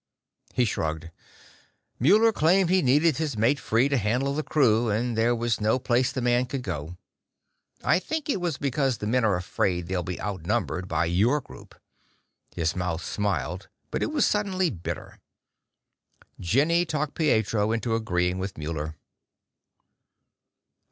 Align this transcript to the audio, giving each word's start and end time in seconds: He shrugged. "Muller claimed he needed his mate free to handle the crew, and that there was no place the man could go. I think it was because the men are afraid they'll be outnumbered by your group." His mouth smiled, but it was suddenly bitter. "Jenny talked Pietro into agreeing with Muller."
He 0.55 0.65
shrugged. 0.65 1.11
"Muller 1.99 2.31
claimed 2.33 2.71
he 2.71 2.81
needed 2.81 3.17
his 3.17 3.37
mate 3.37 3.59
free 3.59 3.87
to 3.87 3.97
handle 3.97 4.33
the 4.33 4.41
crew, 4.41 4.89
and 4.89 5.15
that 5.15 5.21
there 5.21 5.35
was 5.35 5.61
no 5.61 5.77
place 5.77 6.11
the 6.11 6.21
man 6.23 6.47
could 6.47 6.63
go. 6.63 6.97
I 7.83 7.99
think 7.99 8.27
it 8.27 8.41
was 8.41 8.57
because 8.57 8.97
the 8.97 9.05
men 9.05 9.23
are 9.23 9.35
afraid 9.35 9.85
they'll 9.85 10.01
be 10.01 10.19
outnumbered 10.19 10.87
by 10.87 11.05
your 11.05 11.39
group." 11.39 11.75
His 12.55 12.75
mouth 12.75 13.03
smiled, 13.03 13.67
but 13.91 14.01
it 14.01 14.11
was 14.11 14.25
suddenly 14.25 14.71
bitter. 14.71 15.19
"Jenny 16.39 16.83
talked 16.83 17.13
Pietro 17.13 17.71
into 17.71 17.93
agreeing 17.93 18.39
with 18.39 18.57
Muller." 18.57 18.95